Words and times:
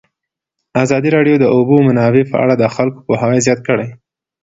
ازادي 0.83 1.09
راډیو 1.17 1.35
د 1.39 1.39
د 1.43 1.45
اوبو 1.55 1.75
منابع 1.87 2.23
په 2.31 2.35
اړه 2.43 2.53
د 2.57 2.63
خلکو 2.75 2.99
پوهاوی 3.07 3.39
زیات 3.45 3.59
کړی. 3.67 3.89